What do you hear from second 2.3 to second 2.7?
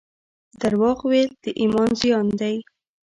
دی